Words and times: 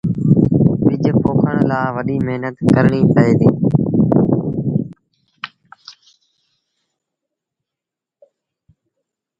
ٻج 0.83 1.03
پوکڻ 1.21 1.55
لآ 1.69 1.79
وڏيٚ 1.95 2.25
مهنت 2.27 2.55
ڪرڻيٚ 2.71 3.09
پئي 3.13 3.31
ديٚ 3.39 3.53